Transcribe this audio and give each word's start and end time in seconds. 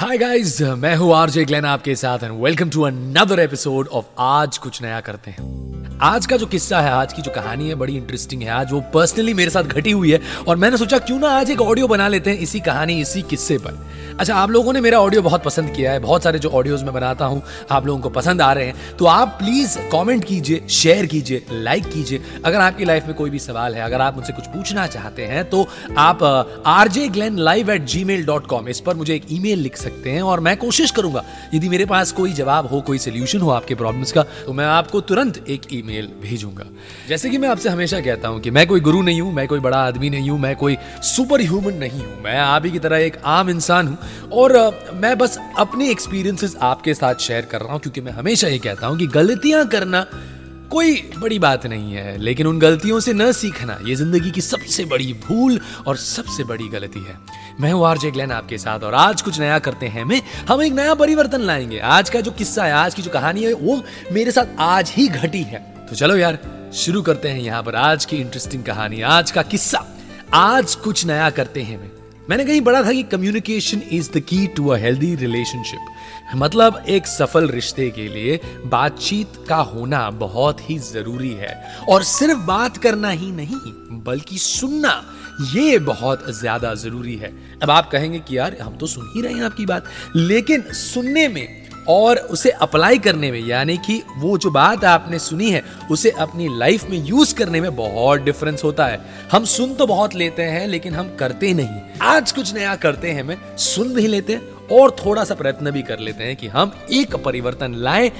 Hi 0.00 0.18
guys 0.18 0.60
मैं 0.62 0.94
हूँ 0.96 1.12
RJ 1.14 1.44
Glen 1.44 1.64
आपके 1.64 1.94
साथ 1.96 2.18
and 2.22 2.42
welcome 2.42 2.70
to 2.70 2.82
another 2.82 3.40
episode 3.40 3.88
of 3.88 4.06
आज 4.18 4.58
कुछ 4.58 4.82
नया 4.82 5.00
करते 5.00 5.30
हैं। 5.30 5.79
आज 6.02 6.26
का 6.26 6.36
जो 6.36 6.46
किस्सा 6.46 6.80
है, 6.80 6.90
आज 6.90 7.12
की 7.12 7.22
जो 7.22 7.30
कहानी 7.30 7.68
है, 7.68 7.74
बड़ी 7.74 7.96
इंटरेस्टिंग 7.96 8.42
है। 8.42 8.48
आज 8.50 8.72
वो 8.72 8.80
पर्सनली 8.94 9.32
मेरे 9.34 9.50
साथ 9.50 9.62
घटी 9.64 9.90
हुई 9.90 10.10
है 10.12 10.20
और 10.48 10.56
मैंने 10.56 10.76
सोचा, 10.76 10.98
क्यों 11.00 11.18
ना 11.18 11.28
आज 11.30 11.50
एक 11.50 11.60
ऑडियो 11.60 11.88
बना 11.88 12.06
लेते 12.08 12.30
हैं 12.30 12.38
इसी 12.38 12.60
कहानी, 12.60 13.00
इसी 13.00 13.22
किस्से 13.22 13.58
पर। 13.58 13.78
अच्छा 14.20 14.34
आप 14.34 14.50
लोगों 14.50 14.72
ने 14.72 14.80
मेरा 14.80 15.00
ऑडियो 15.00 15.22
बहुत 15.22 15.42
पसंद 15.44 15.70
किया 15.74 15.92
है, 15.92 15.98
बहुत 15.98 16.22
सारे 16.22 16.38
जो 16.38 16.48
ऑडियोज 16.50 16.82
मैं 16.82 16.92
बनाता 16.94 17.24
हूँ, 17.24 17.42
आप 17.70 17.86
लोगों 17.86 18.00
को 18.00 18.10
पसंद 18.10 18.42
आ 18.42 18.52
रहे 18.52 18.66
हैं 18.66 18.96
तो 18.98 19.06
आप 19.06 19.36
प्लीज़ 19.38 19.76
कमेंट 19.92 20.24
कीजिए 20.24 20.62
शेयर 20.70 21.06
कीजिए 21.06 21.44
लाइक 21.52 21.84
कीजिए। 21.84 22.22
अगर 22.44 22.60
आपकी 22.60 22.84
लाइफ 22.84 23.06
में 23.06 23.14
कोई 23.16 23.30
भी 23.30 23.38
सवाल 23.38 23.74
है, 23.74 23.82
अगर 23.82 24.00
आप 24.00 24.16
मुझसे 24.16 24.32
कुछ 24.32 24.46
पूछना 24.46 24.86
चाहते 24.86 25.26
हैं 25.26 25.44
तो 25.50 25.66
आप 25.98 26.22
R 26.66 26.88
J 26.88 27.06
Glen 27.10 27.38
live 27.40 27.70
at 27.70 27.84
Gmail 28.04 28.24
dot 28.26 28.46
com 28.46 28.68
इस 28.68 28.80
पर 28.80 28.94
मुझे 28.94 29.14
एक 29.14 29.26
ईमेल 29.32 29.58
लिख 29.58 29.76
सकते 29.76 30.10
हैं 30.10 30.22
और 30.22 30.40
मैं 30.40 30.56
कोशिश 30.56 30.90
करूँगा, 30.90 31.24
यदि 31.54 31.68
मेरे 31.68 31.86
पास 31.86 32.12
कोई 32.12 32.32
जवाब 32.32 32.66
हो, 32.66 32.80
कोई 32.80 32.98
सोल्यूशन 32.98 33.40
हो 33.40 33.50
आपके 33.50 33.74
प्रॉब्लम्स 33.74 34.12
का 34.12 34.22
तो 34.46 34.52
मैं 34.52 34.66
आपको 34.66 35.00
तुरंत 35.02 35.44
एक 35.48 35.72
ईमेल 35.72 35.88
भेजूँगा। 36.22 36.66
जैसे 37.08 37.30
कि 37.30 37.38
मैं 37.38 37.48
आपसे 37.48 37.68
हमेशा 37.68 38.00
कहता 38.00 38.28
हूँ 38.28 38.40
कि 38.40 38.50
मैं 38.50 38.66
कोई 38.66 38.80
गुरु 38.80 39.02
नहीं 39.02 39.20
हूँ, 39.20 39.32
मैं 39.32 39.46
कोई 39.48 39.60
बड़ा 39.60 39.78
आदमी 39.78 40.10
नहीं 40.10 40.30
हूँ, 40.30 40.38
मैं 40.38 40.54
कोई 40.56 40.76
सुपर 41.04 41.40
ह्यूमन 41.40 41.74
नहीं 41.74 42.00
हूँ। 42.00 42.22
मैं 42.22 42.38
आप 42.38 42.64
ही 42.64 42.70
की 42.70 42.78
तरह 42.78 42.96
एक 42.96 43.16
आम 43.24 43.50
इंसान 43.50 43.88
हूँ 43.88 44.28
और 44.32 44.58
मैं 44.94 45.16
बस 45.18 45.38
अपने 45.58 45.90
एक्सपीरियंसेस 45.90 46.56
आपके 46.62 46.94
साथ 46.94 47.14
शेयर 47.20 47.44
कर 47.44 47.60
रहा 47.60 47.72
हूँ 47.72 47.80
क्योंकि 47.80 48.00
मैं 48.00 48.12
हमेशा 48.12 48.48
ये 48.48 48.58
कहता 48.58 48.86
हूँ 48.86 48.98
कि 48.98 49.06
गलतियाँ 49.06 49.66
करना 49.68 50.06
कोई 50.70 50.94
बड़ी 51.18 51.38
बात 51.38 51.64
नहीं 51.66 51.92
है, 51.92 52.16
लेकिन 52.18 52.46
उन 52.46 52.58
गलतियों 52.58 52.98
से 53.00 53.12
न 53.12 53.30
सीखना 53.32 53.78
ये 53.86 53.94
ज़िंदगी 53.94 54.30
की 54.30 54.40
सबसे 54.40 54.84
बड़ी 54.84 55.12
भूल 55.26 55.58
और 55.86 55.96
सबसे 55.96 56.44
बड़ी 56.44 56.68
गलती 56.68 57.00
है। 57.00 57.18
मैं 57.60 57.72
हूँ 57.72 57.86
आरजे 57.86 58.10
ग्लैन 58.10 58.32
आपके 58.32 58.58
साथ 58.58 58.80
और 58.80 58.94
आज 58.94 59.22
कुछ 59.22 59.40
नया 59.40 59.58
करते 59.58 59.86
हैं 59.86 60.04
मैं 60.04 60.20
हम 60.48 60.62
एक 60.62 60.72
नया 60.72 60.94
परिवर्तन 60.94 61.40
लाएँगे। 61.40 61.78
आज 61.78 62.10
का 62.10 62.20
जो 62.20 62.30
किस्सा 62.30 62.64
है, 62.64 62.72
आज 62.72 62.94
की 62.94 63.02
जो 63.02 63.10
कहानी 63.10 63.42
है, 63.42 63.52
वो 63.52 63.82
मेरे 64.12 64.30
साथ 64.30 64.56
आज 64.60 64.92
ही 64.96 65.08
घटी 65.08 65.42
है। 65.42 65.64
तो 65.90 65.96
चलो 65.96 66.16
यार, 66.16 66.38
शुरू 66.74 67.00
करते 67.02 67.28
हैं 67.28 67.40
यहाँ 67.40 67.62
पर 67.62 67.74
आज 67.74 68.04
की 68.04 68.16
इंटरेस्टिंग 68.16 68.62
कहानी, 68.64 69.00
आज 69.02 69.30
का 69.30 69.42
किस्सा। 69.42 69.78
आज 70.34 70.74
कुछ 70.74 71.04
नया 71.06 71.30
करते 71.30 71.62
हैं 71.62 71.78
मैं 71.78 71.90
मैंने 72.28 72.44
कहीं 72.44 72.60
पढ़ा 72.60 72.82
था 72.82 72.92
कि 72.92 73.02
communication 73.02 73.82
is 73.92 74.10
the 74.12 74.20
key 74.20 74.46
to 74.46 74.68
a 74.68 74.76
healthy 74.76 75.14
relationship 75.14 76.36
मतलब 76.36 76.82
एक 76.88 77.06
सफल 77.06 77.48
रिश्ते 77.48 77.88
के 77.90 78.06
लिए 78.08 78.40
बातचीत 78.66 79.44
का 79.48 79.56
होना 79.56 80.10
बहुत 80.10 80.60
ही 80.70 80.78
ज़रूरी 80.78 81.32
है। 81.32 81.54
और 81.88 82.02
सिर्फ़ 82.02 82.38
बात 82.38 82.76
करना 82.76 83.10
ही 83.10 83.30
नहीं, 83.32 84.00
बल्कि 84.04 84.38
सुनना, 84.38 85.02
ये 85.54 85.78
बहुत 85.78 86.30
ज़्यादा 86.30 86.74
ज़रूरी 86.74 87.16
है। 87.16 87.32
अब 87.62 87.70
आप 87.70 87.90
कहेंगे 87.90 88.18
कि 88.18 88.38
यार, 88.38 88.56
हम 88.62 88.76
तो 88.76 88.86
सुन 88.86 89.12
ही 89.16 89.22
रहे 89.22 89.34
हैं 89.34 89.42
आपकी 89.42 89.66
बात। 89.66 89.84
लेकिन 90.16 90.62
सुनने 90.72 91.28
में 91.28 91.59
और 91.90 92.16
उसे 92.30 92.50
अप्लाई 92.50 92.98
करने 92.98 93.30
में, 93.32 93.38
यानी 93.40 93.76
कि 93.76 94.02
वो 94.16 94.36
जो 94.38 94.50
बात 94.50 94.84
आपने 94.84 95.18
सुनी 95.18 95.50
है, 95.50 95.62
उसे 95.90 96.10
अपनी 96.10 96.48
लाइफ 96.58 96.84
में 96.90 96.96
यूज़ 97.06 97.34
करने 97.34 97.60
में 97.60 97.74
बहुत 97.76 98.20
डिफरेंस 98.20 98.64
होता 98.64 98.86
है। 98.86 99.00
हम 99.32 99.44
सुन 99.46 99.74
तो 99.74 99.86
बहुत 99.86 100.14
लेते 100.14 100.42
हैं, 100.42 100.66
लेकिन 100.68 100.94
हम 100.94 101.14
करते 101.16 101.52
नहीं। 101.54 101.80
आज 102.02 102.32
कुछ 102.32 102.54
नया 102.54 102.74
करते 102.76 103.10
हैं 103.10 103.22
मैं 103.22 103.36
सुन 103.56 103.92
भी 103.94 104.06
लेते 104.06 104.32
हैं 104.32 104.68
और 104.72 104.96
थोड़ा 104.96 105.24
सा 105.24 105.34
प्रयत्न 105.34 105.70
भी 105.70 105.82
कर 105.82 105.98
लेते 105.98 106.24
हैं 106.24 106.36
कि 106.36 106.48
हम 106.48 106.72
एक 106.92 107.16
परिवर्तन 107.16 107.74
लाएँ, 107.74 108.10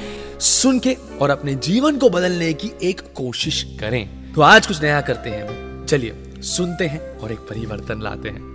सुन 0.40 0.78
के 0.78 0.96
और 1.20 1.30
अपने 1.30 1.54
जीवन 1.54 1.98
को 1.98 2.10
बदलने 2.10 2.52
की 2.52 2.72
एक 2.82 3.00
कोशिश 3.14 3.62
करें। 3.80 4.32
तो 4.34 4.42
आज 4.42 4.66
कुछ 4.66 4.82
नया 4.82 5.00
करते 5.00 5.30
हैं, 5.30 5.86
चलिए 5.86 6.42
सुनते 6.46 6.86
हैं 6.86 7.18
और 7.18 7.32
एक 7.32 7.38
परिवर्तन 7.48 8.02
लाते 8.02 8.28
हैं। 8.28 8.49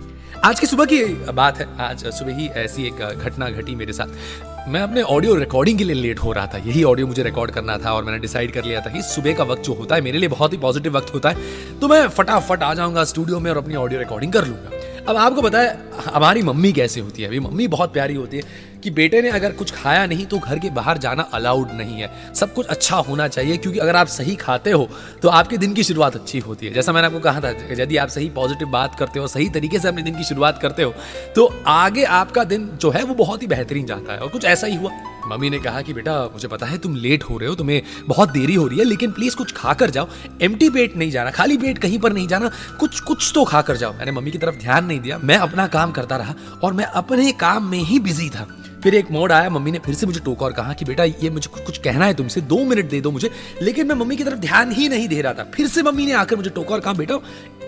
आज 0.46 0.60
की 0.60 0.66
सुबह 0.66 0.84
की 0.84 1.04
बात 1.32 1.58
है। 1.58 1.66
आज 1.80 2.04
सुबह 2.06 2.34
ही 2.34 2.46
ऐसी 2.46 2.86
एक 2.86 2.94
घटना 2.94 3.50
घटी 3.50 3.74
मेरे 3.74 3.92
साथ। 3.92 4.68
मैं 4.68 4.80
अपने 4.80 5.02
ऑडियो 5.02 5.34
रिकॉर्डिंग 5.34 5.78
के 5.78 5.84
लिए 5.84 5.94
लेट 5.94 6.18
हो 6.18 6.32
रहा 6.32 6.46
था। 6.46 6.58
यही 6.58 6.84
ऑडियो 6.84 7.06
मुझे 7.06 7.22
रिकॉर्ड 7.22 7.50
करना 7.50 7.78
था 7.78 7.92
और 7.92 8.04
मैंने 8.04 8.18
डिसाइड 8.18 8.52
कर 8.52 8.64
लिया 8.64 8.80
था 8.80 8.90
कि 8.90 9.02
सुबह 9.02 9.34
का 9.34 9.44
वक्त 9.44 9.62
जो 9.62 9.74
होता 9.74 9.94
है, 9.94 10.00
मेरे 10.00 10.18
लिए 10.18 10.28
बहुत 10.28 10.52
ही 10.52 10.58
पॉजिटिव 10.58 10.96
वक्त 10.96 11.14
होता 11.14 11.30
है। 11.30 11.36
तो 11.80 11.88
मैं 11.88 12.08
फटाफट 12.08 12.62
आ 12.62 12.74
जाऊँगा 12.74 13.04
स्टूडियो 13.04 13.40
में 13.40 13.50
और 13.50 13.56
अपनी 13.56 13.74
ऑडियो 13.74 14.00
रिकॉर्डिंग 14.00 14.32
कर 14.32 14.44
लूँगा। 14.44 14.70
अब 15.08 15.16
आपको 15.16 15.42
बताया 15.42 15.76
हमारी 16.14 16.42
मम्मी 16.42 16.72
कैसे 16.72 17.00
होती 17.00 17.22
है? 17.22 17.28
अभी 17.28 17.40
मम्मी 17.40 17.68
बहुत 17.68 17.92
प्यारी 17.92 18.14
होती 18.14 18.36
है। 18.36 18.42
कि 18.86 18.90
बेटे 18.92 19.20
ने 19.22 19.28
अगर 19.30 19.52
कुछ 19.52 19.70
खाया 19.72 20.04
नहीं 20.06 20.24
तो 20.26 20.38
घर 20.38 20.58
के 20.58 20.68
बाहर 20.70 20.98
जाना 20.98 21.22
अलाउड 21.34 21.70
नहीं 21.72 22.00
है। 22.00 22.10
सब 22.34 22.52
कुछ 22.54 22.66
अच्छा 22.66 22.96
होना 22.98 23.26
चाहिए, 23.28 23.56
क्योंकि 23.56 23.78
अगर 23.78 23.96
आप 23.96 24.06
सही 24.08 24.34
खाते 24.36 24.70
हो 24.70 24.88
तो 25.22 25.28
आपके 25.30 25.56
दिन 25.58 25.72
की 25.74 25.82
शुरुआत 25.82 26.14
अच्छी 26.14 26.38
होती 26.38 26.66
है। 26.66 26.72
जैसा 26.72 26.92
मैंने 26.92 27.06
आपको 27.06 27.20
कहा 27.20 27.40
था 27.40 27.50
यदि 27.72 27.96
आप 27.96 28.08
सही 28.08 28.28
पॉजिटिव 28.30 28.68
बात 28.68 28.94
करते 28.98 29.20
हो, 29.20 29.26
सही 29.28 29.48
तरीके 29.50 29.78
से 29.78 29.88
अपने 29.88 30.02
दिन 30.02 30.16
की 30.16 30.24
शुरुआत 30.24 30.60
करते 30.62 30.82
हो 30.82 30.94
तो 31.36 31.46
आगे 31.66 32.04
आपका 32.14 32.44
दिन 32.44 32.68
जो 32.80 32.90
है 32.90 33.02
वो 33.02 33.14
बहुत 33.14 33.42
ही 33.42 33.46
बेहतरीन 33.46 33.86
जाता 33.86 34.12
है। 34.12 34.18
और 34.18 34.28
कुछ 34.28 34.44
ऐसा 34.44 34.66
ही 34.66 34.76
हुआ। 34.76 34.90
मम्मी 35.26 35.48
ने 35.50 35.58
कहा 35.58 35.80
कि 35.82 35.92
बेटा, 35.92 36.12
मुझे 36.24 36.48
पता 36.48 36.66
है 36.66 36.76
तुम 36.78 36.94
लेट 36.96 37.22
हो 37.22 37.38
रहे 37.38 37.48
हो, 37.48 37.54
तुम्हें 37.54 37.82
बहुत 38.08 38.30
देरी 38.30 38.54
हो 38.54 38.66
रही 38.66 38.78
है, 38.78 38.84
लेकिन 38.84 39.10
प्लीज़ 39.10 39.36
कुछ 39.36 39.52
खा 39.52 39.72
कर 39.74 39.90
जाओ। 39.90 40.08
एम 40.42 40.54
पेट 40.54 40.96
नहीं 40.96 41.10
जाना, 41.10 41.30
खाली 41.30 41.56
पेट 41.56 41.78
कहीं 41.78 41.98
पर 41.98 42.12
नहीं 42.12 42.28
जाना, 42.28 42.50
कुछ 42.80 43.00
कुछ 43.00 43.30
तो 43.34 43.44
खा 43.44 43.62
कर 43.62 43.76
जाओ। 43.76 43.92
मैंने 43.92 44.12
मम्मी 44.12 44.30
की 44.30 44.38
तरफ़ 44.38 44.60
ध्यान 44.60 44.84
नहीं 44.84 45.00
दिया। 45.00 45.18
मैं 45.18 45.36
अपना 45.38 45.66
काम 45.66 45.92
करता 45.92 46.16
रहा 46.16 46.34
और 46.64 46.72
मैं 46.72 46.84
अपने 46.84 47.32
काम 47.32 47.70
में 47.70 47.78
ही 47.78 47.98
बिज़ी 47.98 48.28
था। 48.30 48.46
फिर 48.86 48.94
एक 48.94 49.10
मोड 49.10 49.32
आया, 49.32 49.50
मम्मी 49.50 49.70
ने 49.70 49.78
फिर 49.78 49.94
से 49.94 50.06
मुझे 50.06 50.20
टोका 50.20 50.46
और 50.46 50.52
कहा 50.52 50.72
कि 50.72 50.84
बेटा, 50.84 51.04
ये 51.04 51.30
मुझे 51.30 51.50
कुछ 51.56 51.78
कहना 51.78 52.04
है 52.04 52.14
तुमसे, 52.14 52.40
दो 52.40 52.58
मिनट 52.64 52.88
दे 52.88 53.00
दो 53.00 53.10
मुझे, 53.10 53.30
लेकिन 53.62 53.86
मैं 53.86 53.94
मम्मी 53.94 54.16
की 54.16 54.24
तरफ़ 54.24 54.38
ध्यान 54.38 54.72
ही 54.72 54.88
नहीं 54.88 55.08
दे 55.08 55.20
रहा 55.22 55.32
था। 55.32 55.44
फिर 55.54 55.68
से 55.68 55.82
मम्मी 55.82 56.06
ने 56.06 56.12
आकर 56.12 56.36
मुझे 56.36 56.50
टोका 56.50 56.74
और 56.74 56.80
कहा, 56.80 56.92
बेटा, 56.92 57.18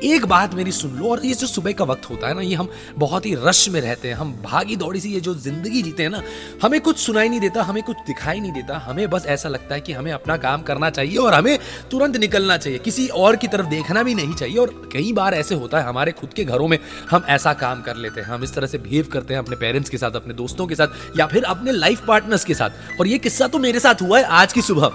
एक 0.05 0.27
बात 0.27 0.55
मेरी 0.55 0.73
सुन 0.73 0.91
लो, 0.91 1.09
और 1.09 1.25
ये 1.27 1.35
जो 1.35 1.47
सुबह 1.47 1.73
का 1.73 1.85
वक्त 1.85 2.09
होता 2.11 2.29
है 2.29 2.35
ना, 2.35 2.41
ये 2.41 2.55
हम 2.55 2.69
बहुत 2.99 3.27
ही 3.27 3.35
रश 3.35 3.69
में 3.69 3.81
रहते 3.81 4.09
हैं, 4.09 4.15
हम 4.15 4.33
भागी 4.43 4.77
दौड़ी 4.77 5.01
सी 5.01 5.13
ये 5.15 5.21
जो 5.21 5.35
ज़िंदगी 5.35 5.83
जीते 5.83 6.03
हैं 6.03 6.11
ना, 6.11 6.23
हमें 6.63 6.81
कुछ 6.81 6.99
सुनाई 6.99 7.29
नहीं 7.29 7.41
देता, 7.41 7.63
हमें 7.63 7.83
कुछ 7.83 7.97
दिखाई 8.07 8.41
नहीं 8.41 8.53
देता, 8.53 8.79
हमें 8.79 9.11
बस 9.11 9.27
ऐसा 9.27 9.49
लगता 9.49 9.75
है 9.75 9.81
कि 9.81 9.93
हमें 9.93 10.13
अपना 10.13 10.37
काम 10.37 10.63
करना 10.63 10.91
चाहिए 10.91 11.17
और 11.17 11.35
हमें 11.35 11.59
तुरंत 11.91 12.17
निकलना 12.17 12.57
चाहिए, 12.57 12.79
किसी 12.79 13.09
और 13.09 13.37
की 13.37 13.49
तरफ़ 13.49 13.67
देखना 13.67 14.03
भी 14.03 14.15
नहीं 14.15 14.35
चाहिए। 14.35 14.57
और 14.57 14.91
कई 14.93 15.13
बार 15.13 15.35
ऐसे 15.35 15.55
होता 15.55 15.81
है, 15.81 15.85
हमारे 15.85 16.13
खुद 16.13 16.33
के 16.33 16.45
घरों 16.45 16.69
में 16.69 16.79
हम 17.11 17.25
ऐसा 17.29 17.53
काम 17.57 17.83
कर 17.83 17.97
लेते 17.97 18.21
हैं, 18.21 18.29
हम 18.29 18.45
इस 18.45 18.55
तरह 18.55 18.67
से 18.67 18.79
बिहेव 18.79 19.09
करते 19.13 19.35
हैं 19.35 19.41
अपने 19.41 19.57
पेरेंट्स 19.57 19.91
के 19.91 19.99
साथ, 19.99 20.17
अपने 20.17 20.35
दोस्तों 20.35 20.67
के 20.67 20.75
साथ 20.75 21.08
या 21.17 21.27
फिर 21.27 21.45
अपने 21.45 21.73
लाइफ 21.73 22.07
पार्टनर्स 22.07 22.45
के 22.45 22.55
साथ। 22.55 23.01
और 23.01 23.07
ये 23.07 23.19
किस्सा 23.19 23.47
तो 23.47 23.59
मेरे 23.59 23.81
साथ 23.81 24.03
हुआ 24.03 24.19
है 24.19 24.25
आज 24.25 24.53
की 24.53 24.63
सुबह। 24.63 24.93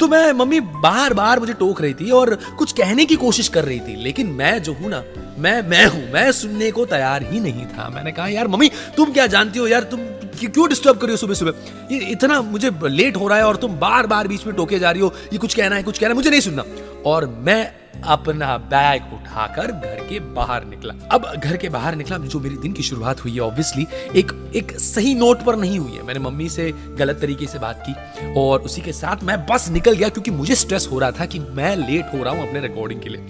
तो 0.00 0.06
मैं, 0.08 0.32
मम्मी 0.32 0.58
बार 0.60 1.14
बार 1.14 1.40
मुझे 1.40 1.52
टोक 1.52 1.80
रही 1.82 1.94
थी 1.94 2.10
और 2.10 2.34
कुछ 2.58 2.72
कहने 2.72 3.04
की 3.04 3.14
कोशिश 3.16 3.48
कर 3.48 3.64
रही 3.64 3.78
थी, 3.80 3.94
लेकिन 3.96 4.26
मैं 4.30 4.62
जो 4.62 4.72
हूँ 4.72 4.90
ना, 4.90 5.02
मैं 5.38 5.60
मैं 5.68 5.84
हूँ, 5.86 6.02
मैं 6.12 6.30
सुनने 6.32 6.70
को 6.70 6.84
तैयार 6.86 7.22
ही 7.22 7.40
नहीं 7.40 7.64
था। 7.66 7.88
मैंने 7.88 8.12
कहा, 8.12 8.26
यार, 8.28 8.48
मम्मी, 8.48 8.70
तुम 8.96 9.12
क्या 9.12 9.26
जानती 9.26 9.58
हो 9.58 9.66
यार, 9.66 9.82
तुम 9.82 10.00
क्यों 10.40 10.68
डिस्टर्ब 10.68 10.98
कर 10.98 11.06
रही 11.06 11.12
हो 11.12 11.16
सुबह 11.16 11.34
सुबह? 11.34 11.52
ये 11.92 11.98
इतना 12.06 12.40
मुझे 12.42 12.70
लेट 12.84 13.16
हो 13.16 13.28
रहा 13.28 13.38
है 13.38 13.44
और 13.44 13.56
तुम 13.56 13.78
बार 13.78 14.06
बार 14.06 14.28
बीच 14.28 14.46
में 14.46 14.54
टोके 14.56 14.78
जा 14.78 14.90
रही 14.90 15.02
हो, 15.02 15.12
ये 15.32 15.38
कुछ 15.38 15.54
कहना 15.54 15.76
है, 15.76 15.82
कुछ 15.82 15.98
कहना 15.98 16.08
है, 16.08 16.14
मुझे 16.14 16.30
नहीं 16.30 16.40
सुनना। 16.40 16.64
और 17.06 17.26
मैं 17.38 17.72
अपना 18.04 18.56
बैग 18.66 19.12
उठाकर 19.14 19.72
घर 19.72 20.04
के 20.08 20.20
बाहर 20.34 20.64
निकला। 20.64 20.94
अब 21.12 21.26
घर 21.36 21.56
के 21.56 21.68
बाहर 21.68 21.94
निकला, 21.94 22.18
जो 22.18 22.40
मेरी 22.40 22.56
दिन 22.56 22.72
की 22.72 22.82
शुरुआत 22.82 23.24
हुई 23.24 23.32
है 23.32 23.40
ऑब्वियसली 23.40 23.86
एक 24.16 24.32
एक 24.56 24.78
सही 24.80 25.14
नोट 25.14 25.44
पर 25.44 25.56
नहीं 25.56 25.78
हुई 25.78 25.92
है। 25.92 26.02
मैंने 26.02 26.20
मम्मी 26.20 26.48
से 26.48 26.70
गलत 26.98 27.18
तरीके 27.20 27.46
से 27.46 27.58
बात 27.58 27.82
की 27.88 28.32
और 28.40 28.60
उसी 28.60 28.80
के 28.80 28.92
साथ 28.92 29.24
मैं 29.24 29.38
बस 29.46 29.68
निकल 29.70 29.94
गया 29.94 30.08
क्योंकि 30.08 30.30
मुझे 30.30 30.54
स्ट्रेस 30.54 30.88
हो 30.92 30.98
रहा 30.98 31.10
था 31.10 31.26
कि 31.26 31.38
मैं 31.38 31.74
लेट 31.76 32.12
हो 32.14 32.22
रहा 32.22 32.34
हूँ 32.34 32.48
अपने 32.48 32.60
रिकॉर्डिंग 32.60 33.00
के 33.00 33.08
लिए। 33.08 33.26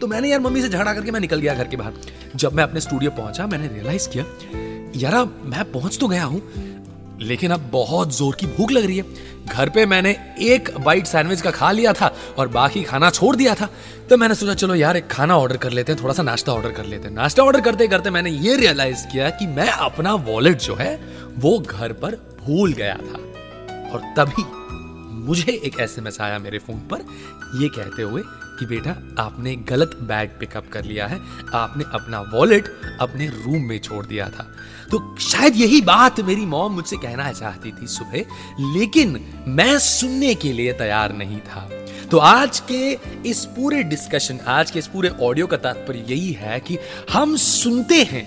तो 0.00 0.06
मैंने 0.06 0.28
यार 0.28 0.40
मम्मी 0.40 0.62
से 0.62 0.68
झगड़ा 0.68 0.92
करके 0.94 1.10
मैं 1.10 1.20
निकल 1.20 1.40
गया 1.40 1.54
घर 1.54 1.68
के 1.68 1.76
बाहर। 1.76 1.92
जब 2.36 2.52
मैं 2.52 2.64
अपने 2.64 2.80
स्टूडियो 2.80 3.10
पहुँचा, 3.10 3.46
मैंने 3.46 3.68
रियलाइज़ 3.68 4.08
किया, 4.08 4.24
यार, 4.96 5.28
मैं 5.44 5.64
पहुँच 5.72 5.98
तो 5.98 6.08
गया 6.08 6.24
हूँ 6.24 6.40
लेकिन 7.20 7.50
अब 7.50 7.68
बहुत 7.72 8.16
ज़ोर 8.16 8.34
की 8.34 8.46
भूख 8.46 8.70
लग 8.70 8.84
रही 8.84 8.96
है। 8.96 9.04
घर 9.46 9.68
पे 9.68 9.86
मैंने 9.86 10.16
एक 10.40 10.70
बाइट 10.78 11.06
सैंडविच 11.06 11.40
का 11.40 11.50
खा 11.50 11.70
लिया 11.70 11.92
था 11.92 12.14
और 12.38 12.48
बाकी 12.48 12.82
खाना 12.82 13.10
छोड़ 13.10 13.36
दिया 13.36 13.54
था। 13.54 13.68
तो 14.10 14.16
मैंने 14.16 14.34
सोचा, 14.34 14.54
चलो 14.54 14.74
यार, 14.74 14.96
एक 14.96 15.08
खाना 15.08 15.38
ऑर्डर 15.38 15.56
कर 15.56 15.70
लेते 15.70 15.92
हैं, 15.92 16.02
थोड़ा 16.02 16.14
सा 16.14 16.22
नाश्ता 16.22 16.52
ऑर्डर 16.52 16.70
कर 16.70 16.84
लेते 16.84 17.08
हैं। 17.08 17.14
नाश्ता 17.14 17.42
ऑर्डर 17.42 17.60
करते 17.60 17.88
करते 17.88 18.10
मैंने 18.10 18.30
ये 18.30 18.56
रियलाइज़ 18.56 19.06
किया 19.06 19.30
कि 19.30 19.46
मैं 19.46 19.68
अपना 19.68 20.14
वॉलेट 20.14 20.56
जो 20.56 20.74
है, 20.74 21.00
वो 21.38 21.58
घर 21.58 21.92
पर 21.92 22.36
भूल 22.44 22.72
गया 22.72 22.94
था। 22.94 23.20
और 23.90 24.14
तभी 24.16 24.63
मुझे 25.14 25.52
एक 25.64 25.80
एसएमएस 25.80 26.20
आया 26.20 26.38
मेरे 26.38 26.58
फ़ोन 26.58 26.78
पर। 26.78 26.98
ये 27.62 27.68
कहते 27.68 28.02
हुए 28.02 28.22
कि 28.58 28.66
बेटा, 28.66 28.90
आपने 29.22 29.56
गलत 29.56 29.90
बैग 30.02 30.30
पिकअप 30.40 30.68
कर 30.72 30.84
लिया 30.84 31.06
है। 31.06 31.20
आपने 31.54 31.84
अपना 31.94 32.20
वॉलेट 32.20 32.64
अपने 33.00 33.26
रूम 33.26 33.62
में 33.62 33.78
छोड़ 33.78 34.06
दिया 34.06 34.28
था। 34.28 34.54
तो 34.90 35.16
शायद 35.20 35.56
यही 35.56 35.80
बात 35.80 36.20
मेरी 36.20 36.46
मॉम 36.46 36.72
मुझसे 36.72 36.96
कहना 36.96 37.32
चाहती 37.32 37.72
थी 37.72 37.86
सुबह, 37.86 38.24
लेकिन 38.78 39.24
मैं 39.48 39.78
सुनने 39.78 40.34
के 40.34 40.52
लिए 40.52 40.72
तैयार 40.72 41.12
नहीं 41.12 41.38
था। 41.38 41.68
तो 42.10 42.18
आज 42.18 42.62
के 42.72 42.98
इस 43.28 43.44
पूरे 43.44 43.82
डिस्कशन 43.82 44.38
आज 44.46 44.70
के 44.70 44.78
इस 44.78 44.86
पूरे 44.86 45.08
ऑडियो 45.08 45.46
का 45.46 45.56
तात्पर्य 45.56 46.04
यही 46.08 46.32
है 46.32 46.60
कि 46.60 46.78
हम 47.12 47.36
सुनते 47.36 48.02
हैं 48.02 48.24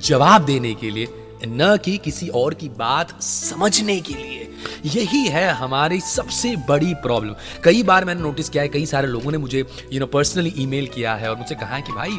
जवाब 0.00 0.44
देने 0.44 0.74
के 0.74 0.90
लिए, 0.90 1.08
न 1.46 1.78
कि 1.84 1.98
किसी 1.98 2.28
और 2.28 2.54
की 2.54 2.68
बात 2.68 3.22
समझने 3.22 4.00
के 4.00 4.14
लिए। 4.14 4.45
यही 4.86 5.24
है 5.28 5.48
हमारी 5.52 6.00
सबसे 6.00 6.54
बड़ी 6.68 6.92
प्रॉब्लम 7.02 7.34
कई 7.64 7.82
बार 7.82 8.04
मैंने 8.04 8.20
नोटिस 8.20 8.48
किया 8.48 8.62
है, 8.62 8.68
कई 8.68 8.86
सारे 8.86 9.08
लोगों 9.08 9.32
ने 9.32 9.38
मुझे 9.38 9.64
यू 9.92 10.00
नो 10.00 10.06
पर्सनली 10.08 10.52
ईमेल 10.58 10.86
किया 10.86 11.14
है 11.14 11.30
और 11.30 11.36
मुझे 11.36 11.54
कहा 11.54 11.74
है 11.76 11.82
कि 11.82 11.92
भाई, 11.92 12.18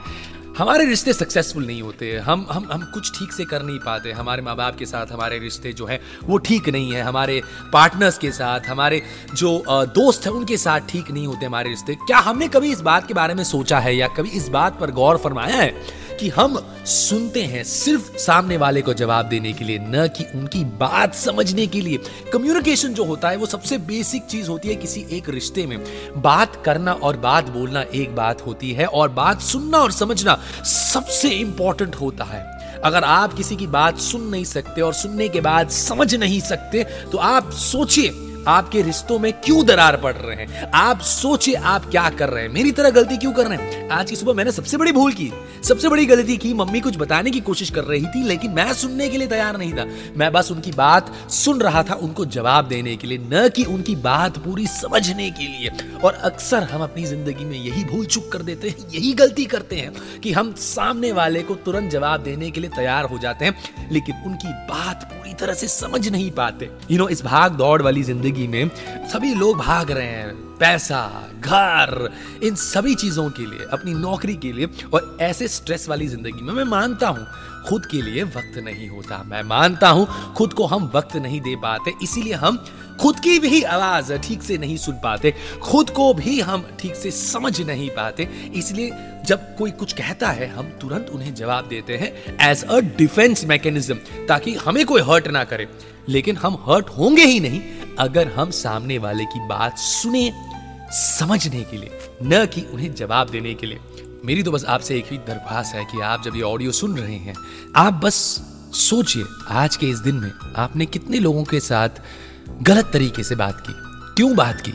हमारे 0.57 0.85
रिश्ते 0.85 1.13
सक्सेसफुल 1.13 1.65
नहीं 1.65 1.81
होते, 1.81 2.11
हम 2.17 2.45
हम 2.51 2.67
हम 2.71 2.83
कुछ 2.93 3.11
ठीक 3.19 3.31
से 3.31 3.45
कर 3.45 3.63
नहीं 3.63 3.79
पाते, 3.79 4.11
हमारे 4.11 4.41
माँ 4.41 4.55
बाप 4.55 4.77
के 4.77 4.85
साथ 4.85 5.11
हमारे 5.11 5.37
रिश्ते 5.39 5.73
जो 5.73 5.85
है, 5.85 5.99
वो 6.23 6.37
ठीक 6.37 6.69
नहीं 6.69 6.93
है, 6.93 7.01
हमारे 7.01 7.41
पार्टनर्स 7.73 8.17
के 8.17 8.31
साथ, 8.31 8.69
हमारे 8.69 9.01
जो 9.33 9.63
दोस्त 9.69 10.25
हैं, 10.25 10.33
उनके 10.33 10.57
साथ 10.57 10.87
ठीक 10.89 11.11
नहीं 11.11 11.27
होते 11.27 11.45
हमारे 11.45 11.69
रिश्ते. 11.69 11.95
क्या 11.97 12.19
हमने 12.19 12.47
कभी 12.47 12.71
इस 12.71 12.81
बात 12.81 13.07
के 13.07 13.13
बारे 13.13 13.33
में 13.33 13.43
सोचा 13.43 13.79
है 13.79 13.95
या 13.95 14.07
कभी 14.07 14.29
इस 14.29 14.49
बात 14.49 14.79
पर 14.79 14.91
गौर 14.91 15.17
फरमाया 15.17 15.55
है? 15.55 15.69
कि 16.19 16.29
हम 16.29 16.57
सुनते 16.85 17.43
हैं 17.43 17.63
सिर्फ़ 17.63 18.17
सामने 18.17 18.57
वाले 18.57 18.81
को 18.81 18.93
जवाब 18.93 19.25
देने 19.25 19.53
के 19.53 19.65
लिए, 19.65 19.79
न 19.79 20.07
कि 20.07 20.25
उनकी 20.35 20.63
बात 20.63 21.15
समझने 21.15 21.67
के 21.67 21.81
लिए। 21.81 21.97
कम्युनिकेशन 22.33 22.93
जो 22.93 23.03
होता 23.03 23.29
है, 23.29 23.37
वो 23.37 23.45
सबसे 23.45 23.77
बेसिक 23.77 24.23
चीज़ 24.23 24.49
होती 24.49 24.69
है 24.69 24.75
किसी 24.75 25.05
एक 25.11 25.29
रिश्ते 25.29 25.65
में। 25.65 25.77
बात 26.21 26.61
करना 26.65 26.93
और 26.93 27.17
बात 27.17 27.49
बोलना 27.49 27.81
एक 27.81 28.15
बात 28.15 28.45
होती 28.45 28.71
है 28.71 28.85
और 28.85 29.09
बात 29.09 29.41
सुनना 29.41 29.77
और 29.77 29.91
समझना 29.91 30.39
सबसे 30.65 31.29
इंपॉर्टेंट 31.29 31.95
होता 31.95 32.23
है। 32.23 32.45
अगर 32.85 33.03
आप 33.03 33.33
किसी 33.33 33.55
की 33.55 33.67
बात 33.67 33.97
सुन 33.97 34.21
नहीं 34.21 34.43
सकते 34.45 34.81
और 34.81 34.93
सुनने 34.93 35.27
के 35.29 35.41
बाद 35.41 35.69
समझ 35.69 36.15
नहीं 36.15 36.39
सकते 36.41 36.83
तो 37.11 37.17
आप 37.17 37.51
सोचिए 37.51 38.09
आपके 38.47 38.81
रिश्तों 38.81 39.19
में 39.19 39.33
क्यों 39.33 39.65
दरार 39.65 39.97
पड़ 39.97 40.15
रहे 40.15 40.35
हैं? 40.35 40.71
आप 40.71 40.99
सोचिए, 40.99 41.55
आप 41.55 41.85
क्या 41.85 42.09
कर 42.09 42.29
रहे 42.29 42.43
हैं? 42.43 42.49
मेरी 42.49 42.71
तरह 42.71 42.89
गलती 42.89 43.17
क्यों 43.17 43.33
कर 43.33 43.47
रहे 43.47 43.57
हैं? 43.57 43.89
आज 43.89 44.09
की 44.09 44.15
सुबह 44.15 44.33
मैंने 44.33 44.51
सबसे 44.51 44.77
बड़ी 44.77 44.91
भूल 44.91 45.13
की। 45.13 45.31
सबसे 45.63 45.89
बड़ी 45.89 46.05
गलती 46.05 46.37
की, 46.37 46.53
मम्मी 46.53 46.79
कुछ 46.79 46.97
बताने 46.97 47.31
की 47.31 47.39
कोशिश 47.39 47.69
कर 47.69 47.83
रही 47.83 48.05
थी, 48.05 48.23
लेकिन 48.23 48.51
मैं 48.51 48.73
सुनने 48.73 49.09
के 49.09 49.17
लिए 49.17 49.27
तैयार 49.27 49.57
नहीं 49.57 49.73
था। 49.73 49.85
मैं 50.17 50.31
बस 50.31 50.51
उनकी 50.51 50.71
बात 50.71 51.11
सुन 51.29 51.61
रहा 51.61 51.83
था, 51.83 51.93
उनको 51.93 52.25
जवाब 52.25 52.67
देने 52.67 52.95
के 52.95 53.07
लिए, 53.07 53.17
न 53.17 53.49
कि 53.55 53.63
उनकी 53.63 53.95
बात 53.95 54.37
पूरी 54.37 54.67
समझने 54.67 55.29
के 55.31 55.47
लिए। 55.47 55.71
और 56.03 56.13
अक्सर 56.13 56.63
हम 56.63 56.83
अपनी 56.83 57.05
ज़िंदगी 57.05 57.45
में 57.45 57.57
यही 57.57 57.83
भूल 57.83 58.05
चुक 58.05 58.31
कर 58.31 58.41
देते 58.41 58.69
हैं, 58.69 58.75
यही 58.93 59.13
गलती 59.13 59.45
करते 59.45 59.75
हैं 59.75 60.19
कि 60.19 60.31
हम 60.31 60.53
सामने 60.53 61.11
वाले 61.11 61.41
को 61.41 61.55
तुरंत 61.55 61.91
जवाब 61.91 62.23
देने 62.23 62.51
के 62.51 62.61
लिए 62.61 62.69
तैयार 62.69 63.05
हो 63.05 63.17
जाते 63.17 63.45
हैं, 63.45 63.55
लेकिन 63.91 64.15
उनकी 64.25 64.47
बात 64.47 65.03
पूरी 65.03 65.33
तरह 65.33 65.53
से 65.53 65.67
समझ 65.67 66.07
नहीं 66.07 66.31
पाते। 66.31 66.69
यू 66.91 66.97
नो 66.97 67.07
इस 67.09 67.23
भाग 67.23 67.51
दौड़ 67.51 67.81
वाली 67.81 68.03
ज़िंदगी 68.03 68.36
में 68.47 68.69
सभी 69.07 69.33
लोग 69.33 69.57
भाग 69.57 69.91
रहे 69.91 70.05
हैं, 70.05 70.33
पैसा, 70.59 71.29
घर, 71.39 72.09
इन 72.43 72.55
सभी 72.55 72.95
चीज़ों 72.95 73.29
के 73.29 73.45
लिए, 73.45 73.67
अपनी 73.73 73.93
नौकरी 73.93 74.35
के 74.35 74.51
लिए, 74.53 74.69
और 74.93 75.17
ऐसे 75.21 75.47
स्ट्रेस 75.47 75.89
वाली 75.89 76.07
ज़िंदगी 76.07 76.41
में 76.41 76.53
मैं 76.53 76.63
मानता 76.63 77.07
हूँ, 77.07 77.27
खुद 77.69 77.85
के 77.85 78.01
लिए 78.01 78.23
वक्त 78.23 78.57
नहीं 78.57 78.89
होता। 78.89 79.23
मैं 79.23 79.43
मानता 79.43 79.89
हूँ, 79.89 80.33
खुद 80.33 80.53
को 80.53 80.65
हम 80.65 80.91
वक्त 80.95 81.15
नहीं 81.15 81.41
दे 81.41 81.55
पाते, 81.55 81.93
इसीलिए 82.03 82.33
हम 82.33 82.65
खुद 83.01 83.19
की 83.19 83.39
भी 83.39 83.61
आवाज़ 83.63 84.13
ठीक 84.17 84.43
से 84.43 84.57
नहीं 84.57 84.77
सुन 84.77 84.95
पाते, 84.95 85.33
खुद 85.63 85.89
को 85.89 86.13
भी 86.13 86.39
हम 86.39 86.65
ठीक 86.79 86.95
से 86.95 87.11
समझ 87.11 87.61
नहीं 87.61 87.89
पाते। 87.89 88.27
इसलिए 88.55 88.91
जब 89.25 89.55
कोई 89.57 89.71
कुछ 89.71 89.93
कहता 89.93 90.29
है, 90.29 90.47
हम 90.47 90.69
तुरंत 90.81 91.09
उन्हें 91.09 91.33
जवाब 91.35 91.67
देते 91.67 91.97
हैं 91.97 92.11
एज 92.49 92.63
अ 92.63 92.79
डिफेंस 92.97 93.45
मैकेनिज्म 93.45 93.95
ताकि 94.27 94.53
हमें 94.55 94.85
कोई 94.85 95.01
हर्ट 95.01 95.27
ना 95.27 95.43
करे। 95.43 95.67
लेकिन 96.09 96.37
हम 96.37 96.53
हर्ट 96.67 96.89
होंगे 96.89 97.23
ही 97.23 97.39
नहीं 97.39 97.61
अगर 97.99 98.27
हम 98.27 98.51
सामने 98.51 98.97
वाले 98.97 99.25
की 99.25 99.47
बात 99.47 99.77
सुने 99.77 100.33
समझने 100.91 101.61
के 101.61 101.77
लिए, 101.77 101.89
न 102.23 102.45
कि 102.45 102.61
उन्हें 102.73 102.95
जवाब 102.95 103.29
देने 103.29 103.53
के 103.53 103.67
लिए। 103.67 103.79
मेरी 104.25 104.43
तो 104.43 104.51
बस 104.51 104.65
आपसे 104.65 104.97
एक 104.97 105.05
ही 105.11 105.17
दरख्वास्त 105.17 105.75
है 105.75 105.85
कि 105.85 106.01
आप 106.01 106.23
जब 106.23 106.35
ये 106.35 106.41
ऑडियो 106.41 106.71
सुन 106.71 106.97
रहे 106.97 107.15
हैं, 107.15 107.33
आप 107.75 107.93
बस 107.93 108.15
सोचिए, 108.73 109.23
आज 109.49 109.75
के 109.75 109.89
इस 109.89 109.99
दिन 109.99 110.15
में 110.15 110.31
आपने 110.57 110.85
कितने 110.85 111.19
लोगों 111.19 111.43
के 111.43 111.59
साथ 111.59 111.89
गलत 112.61 112.89
तरीके 112.93 113.23
से 113.23 113.35
बात 113.35 113.63
की। 113.67 113.73
क्यों 114.15 114.35
बात 114.35 114.61
की? 114.61 114.71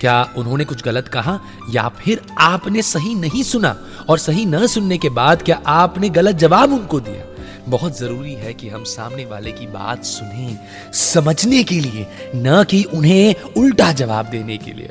क्या 0.00 0.34
उन्होंने 0.36 0.64
कुछ 0.64 0.82
गलत 0.82 1.08
कहा? 1.08 1.40
या 1.70 1.88
फिर 1.88 2.26
आपने 2.38 2.82
सही 2.82 3.14
नहीं 3.14 3.42
सुना? 3.42 3.76
और 4.08 4.18
सही 4.18 4.46
न 4.46 4.66
सुनने 4.66 4.98
के 4.98 5.08
बाद 5.08 5.42
क्या 5.42 5.62
आपने 5.66 6.08
गलत 6.08 6.36
जवाब 6.36 6.72
उनको 6.72 7.00
दिया? 7.00 7.27
बहुत 7.70 7.98
ज़रूरी 7.98 8.32
है 8.34 8.52
कि 8.54 8.68
हम 8.68 8.84
सामने 8.84 9.24
वाले 9.24 9.52
की 9.52 9.66
बात 9.66 10.04
सुने, 10.04 10.56
समझने 10.92 11.62
के 11.64 11.80
लिए, 11.80 12.06
न 12.36 12.64
कि 12.64 12.82
उन्हें 12.84 13.34
उल्टा 13.56 13.92
जवाब 13.92 14.26
देने 14.26 14.56
के 14.56 14.72
लिए। 14.72 14.90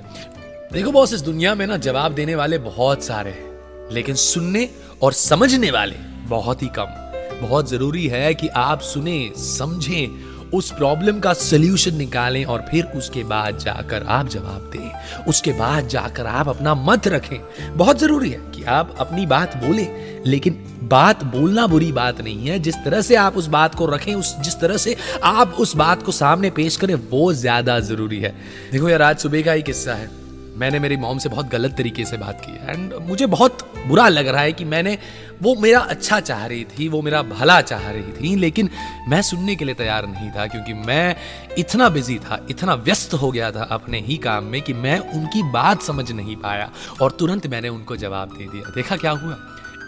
देखो 0.74 0.92
बॉस 0.92 1.14
इस 1.14 1.22
दुनिया 1.22 1.56
में 1.56 1.66
ना 1.68 1.78
जवाब 1.78 2.12
देने 2.12 2.36
वाले 2.36 2.58
बहुत 2.58 3.04
सारे 3.04 3.32
हैं, 3.32 3.92
लेकिन 3.92 4.16
सुनने 4.16 4.70
और 5.02 5.14
समझने 5.14 5.72
वाले 5.72 5.96
बहुत 6.28 6.64
ही 6.64 6.68
कम। 6.80 7.04
बहुत 7.42 7.70
ज़रूरी 7.70 8.08
है 8.08 8.34
कि 8.34 8.48
आप 8.48 8.82
सुने, 8.82 9.32
समझें 9.38 10.27
उस 10.54 10.72
प्रॉब्लम 10.72 11.20
का 11.20 11.34
सोल्यूशन 11.34 11.96
निकालें 11.96 12.46
और 12.46 12.66
फिर 12.72 12.86
उसके 12.86 13.24
बाद 13.24 13.58
जाकर 13.58 14.04
आप 14.04 14.28
जवाब 14.28 14.70
दें। 14.74 15.26
उसके 15.26 15.52
बाद 15.52 15.88
जाकर 15.88 16.26
आप 16.26 16.50
अपना 16.50 16.76
मत 16.76 17.08
रखें। 17.08 17.78
बहुत 17.78 18.00
ज़रूरी 18.00 18.30
है 18.30 18.40
कि 18.56 18.64
आप 18.64 18.96
अपनी 19.00 19.26
बात 19.26 19.58
बोलें, 19.58 20.24
लेकिन 20.26 20.64
बात 20.84 21.24
बोलना 21.24 21.68
बुरी 21.68 21.92
बात 21.92 22.22
नहीं 22.22 22.48
है। 22.48 22.60
जिस 22.60 22.76
तरह 22.76 23.02
से 23.02 23.16
आप 23.16 23.38
उस 23.38 23.48
बात 23.48 23.76
को 23.76 23.86
रखें, 23.86 24.16
उस, 24.16 24.36
जिस 24.40 24.60
तरह 24.60 24.78
से 24.78 24.96
आप 25.24 25.56
उस 25.60 25.76
बात 25.76 26.04
को 26.04 26.12
सामने 26.12 26.50
पेश 26.50 26.78
करें, 26.78 26.96
वो 26.96 27.34
ज़्यादा 27.34 27.80
ज़रूरी 27.80 28.20
है। 28.20 28.36
देखो 28.72 28.90
यार, 28.90 29.02
आज 29.02 29.18
सुबह 29.18 29.42
का 29.42 29.52
ही 29.52 29.62
किस्सा 29.62 29.94
है। 29.94 30.27
मैंने 30.58 30.80
मेरी 30.80 30.98
मॉम 30.98 31.18
से 31.18 31.30
बहुत 31.30 31.48
गलत 31.48 31.76
तरीके 31.78 32.06
से 32.06 32.18
बात 32.18 32.42
की 32.46 32.72
एंड 32.72 32.94
मुझे 33.08 33.26
बहुत 33.26 33.60
बुरा 33.88 34.08
लग 34.08 34.28
रहा 34.28 34.42
है 34.42 34.54
कि 34.54 34.66
मैंने 34.66 34.98
वो 35.42 35.56
मेरा 35.56 35.80
अच्छा 35.80 36.20
चाह 36.20 36.46
रही 36.46 36.64
थी, 36.64 36.88
वो 36.88 37.02
मेरा 37.02 37.22
भला 37.22 37.60
चाह 37.62 37.90
रही 37.92 38.12
थी, 38.12 38.36
लेकिन 38.36 38.70
मैं 39.08 39.22
सुनने 39.22 39.56
के 39.56 39.66
लिए 39.66 39.76
तैयार 39.76 40.08
नहीं 40.08 40.30
था 40.32 40.46
क्योंकि 40.48 40.74
मैं 40.74 41.16
इतना 41.58 41.90
बिज़ी 41.90 42.18
था, 42.20 42.40
इतना 42.50 42.74
व्यस्त 42.74 43.14
हो 43.14 43.32
गया 43.32 43.52
था 43.52 43.68
अपने 43.72 44.00
ही 44.00 44.18
काम 44.18 44.44
में 44.44 44.62
कि 44.62 44.74
मैं 44.74 44.98
उनकी 45.00 45.44
बात 45.52 45.82
समझ 45.82 46.12
नहीं 46.12 46.36
पाया 46.36 46.70
और 47.02 47.12
तुरंत 47.12 47.48
मैंने 47.48 47.70
उनको 47.70 47.96
जवाब 47.96 48.36
दे 48.38 48.48
दिया। 48.48 48.72
देखा 48.76 48.96
क्या 48.96 49.12
हुआ? 49.12 49.38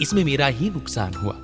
इसमें 0.01 0.23
मेरा 0.23 0.47
ही 0.47 0.69
नुकसान 0.69 1.13
हुआ। 1.13 1.35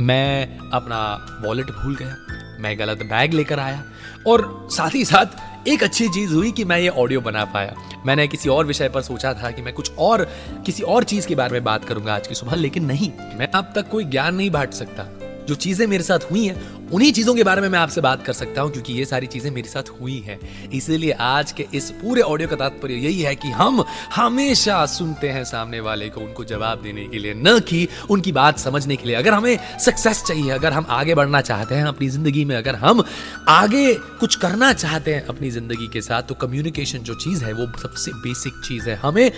मैं 0.00 0.58
अपना 0.70 0.98
वॉलेट 1.44 1.70
भूल 1.72 1.96
गया, 1.96 2.16
मैं 2.60 2.78
गलत 2.78 2.98
बैग 3.04 3.32
लेकर 3.34 3.60
आया 3.60 3.84
और 4.26 4.68
साथ 4.70 4.94
ही 4.94 5.04
साथ 5.04 5.38
एक 5.68 5.82
अच्छी 5.82 6.08
चीज़ 6.08 6.34
हुई 6.34 6.52
कि 6.52 6.64
मैं 6.64 6.78
ये 6.78 6.88
ऑडियो 6.88 7.20
बना 7.20 7.44
पाया। 7.44 7.74
मैंने 8.06 8.28
किसी 8.28 8.48
और 8.48 8.66
विषय 8.66 8.88
पर 8.88 9.02
सोचा 9.02 9.34
था 9.34 9.50
कि 9.50 9.62
मैं 9.62 9.74
कुछ 9.74 9.92
और, 9.98 10.24
किसी 10.66 10.82
और 10.82 11.04
चीज़ 11.04 11.26
के 11.26 11.34
बारे 11.34 11.52
में 11.52 11.64
बात 11.64 11.84
करूँगा 11.84 12.14
आज 12.14 12.26
की 12.26 12.34
सुबह, 12.34 12.54
लेकिन 12.54 12.84
नहीं। 12.84 13.12
मैं 13.38 13.48
अब 13.48 13.72
तक 13.74 13.88
कोई 13.88 14.04
ज्ञान 14.04 14.34
नहीं 14.34 14.50
बांट 14.50 14.70
सकता। 14.70 15.19
जो 15.50 15.54
चीज़ें 15.56 15.86
मेरे 15.86 16.04
साथ 16.04 16.30
हुई 16.30 16.44
हैं, 16.46 16.88
उन्हीं 16.90 17.12
चीज़ों 17.12 17.34
के 17.34 17.44
बारे 17.44 17.60
में 17.60 17.68
मैं 17.68 17.78
आपसे 17.78 18.00
बात 18.00 18.24
कर 18.24 18.32
सकता 18.32 18.62
हूँ, 18.62 18.70
क्योंकि 18.72 18.92
ये 18.92 19.04
सारी 19.04 19.26
चीज़ें 19.26 19.50
मेरे 19.50 19.68
साथ 19.68 19.88
हुई 20.00 20.18
हैं। 20.18 20.38
इसीलिए 20.70 21.12
आज 21.20 21.52
के 21.52 21.66
इस 21.74 21.90
पूरे 22.00 22.22
ऑडियो 22.22 22.48
का 22.48 22.56
तात्पर्य 22.56 22.94
यही 22.96 23.20
है 23.22 23.34
कि 23.36 23.50
हम 23.50 23.84
हमेशा 24.14 24.84
सुनते 24.88 25.28
हैं 25.28 25.44
सामने 25.44 25.80
वाले 25.80 26.08
को, 26.08 26.20
उनको 26.20 26.44
जवाब 26.44 26.82
देने 26.82 27.06
के 27.08 27.18
लिए, 27.18 27.34
न 27.36 27.58
कि 27.60 27.86
उनकी 28.10 28.32
बात 28.32 28.58
समझने 28.58 28.96
के 28.96 29.08
लिए। 29.08 29.16
अगर 29.16 29.34
हमें 29.34 29.58
सक्सेस 29.80 30.22
चाहिए, 30.22 30.50
अगर 30.50 30.72
हम 30.72 30.86
आगे 30.90 31.14
बढ़ना 31.14 31.40
चाहते 31.42 31.74
हैं 31.74 31.84
अपनी 31.86 32.08
ज़िंदगी 32.08 32.44
में, 32.44 32.56
अगर 32.56 32.74
हम 32.76 33.02
आगे 33.48 33.94
कुछ 34.20 34.36
करना 34.36 34.72
चाहते 34.74 35.14
हैं 35.14 35.24
अपनी 35.26 35.50
ज़िंदगी 35.50 35.88
के 35.88 36.00
साथ 36.02 36.22
तो 36.22 36.34
कम्युनिकेशन 36.36 36.98
जो 37.00 37.14
चीज़ 37.16 37.44
है, 37.44 37.52
वो 37.52 37.66
सबसे 37.78 38.12
बेसिक 38.20 38.62
चीज़ 38.68 38.88
है। 38.90 38.96
हमें 38.96 39.30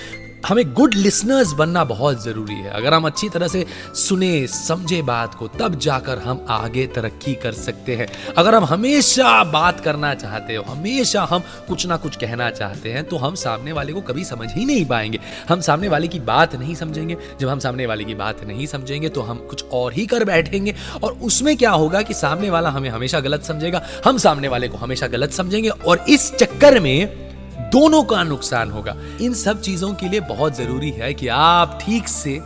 हमें 0.47 0.73
गुड 0.75 0.95
लिसनर्स 0.95 1.53
बनना 1.53 1.83
बहुत 1.85 2.23
ज़रूरी 2.25 2.55
है। 2.55 2.71
अगर 2.71 2.95
हम 2.95 3.07
अच्छी 3.07 3.29
तरह 3.29 3.49
से 3.49 3.65
सुने, 3.95 4.47
समझे 4.47 5.01
बात 5.03 5.35
को, 5.35 5.49
तब 5.49 5.79
जाकर 5.79 6.19
हम 6.19 6.45
आगे 6.51 6.87
तरक्की 6.87 7.35
कर 7.35 7.53
सकते 7.53 7.97
हैं। 7.97 8.09
अगर 8.39 8.55
हम 8.55 8.65
हमेशा 8.65 9.45
बात 9.45 9.81
करना 9.81 10.15
चाहते 10.15 10.55
हो, 10.55 10.65
हमेशा 10.65 11.23
हम 11.31 11.43
कुछ 11.69 11.87
ना 11.87 11.97
कुछ 11.97 12.17
कहना 12.17 12.51
चाहते 12.51 12.93
हैं 12.93 13.05
तो 13.05 13.17
हम 13.17 13.35
सामने 13.35 13.73
वाले 13.73 13.93
को 13.93 14.01
कभी 14.01 14.25
समझ 14.25 14.53
ही 14.53 14.65
नहीं 14.65 14.85
पाएँगे। 14.87 15.19
हम 15.49 15.61
सामने 15.61 15.89
वाले 15.89 16.09
की 16.09 16.21
बात 16.21 16.57
नहीं 16.57 16.75
समझेंगे। 16.75 17.17
जब 17.41 17.49
हम 17.49 17.59
सामने 17.59 17.87
वाले 17.87 18.05
की 18.05 18.15
बात 18.15 18.45
नहीं 18.45 18.67
समझेंगे 18.67 19.09
तो 19.09 19.23
हम 19.23 19.47
कुछ 19.51 19.65
और 19.73 19.93
ही 19.93 20.07
कर 20.07 20.25
बैठेंगे। 20.25 20.75
और 21.05 21.13
उसमें 21.13 21.57
क्या 21.57 21.71
होगा 21.71 22.03
कि 22.03 22.15
सामने 22.15 22.51
वाला 22.51 22.71
हमें 22.71 22.91
हमेशा 22.91 23.21
गलत 23.21 23.43
समझेगा, 23.43 23.83
हम 24.05 24.19
सामने 24.19 24.49
वाले 24.49 24.69
को 24.69 24.77
हमेशा 24.77 25.07
गलत 25.07 25.33
समझेंगे। 25.33 25.69
और 25.69 26.05
इस 26.09 26.33
चक्कर 26.35 26.81
में 26.81 27.32
दोनों 27.73 28.03
का 28.05 28.23
नुकसान 28.23 28.71
होगा। 28.71 28.97
इन 29.21 29.35
सब 29.35 29.61
चीज़ों 29.61 29.93
के 29.95 30.09
लिए 30.09 30.21
बहुत 30.21 30.57
ज़रूरी 30.57 30.91
है 30.91 31.13
कि 31.15 31.29
आप 31.29 31.79
ठीक 31.83 32.09
से 32.09 32.39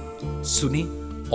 सुने 0.49 0.83